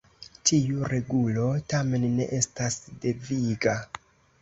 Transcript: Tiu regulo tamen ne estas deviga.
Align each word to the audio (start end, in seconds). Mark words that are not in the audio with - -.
Tiu 0.49 0.87
regulo 0.93 1.45
tamen 1.75 2.09
ne 2.17 2.29
estas 2.41 2.83
deviga. 3.07 3.81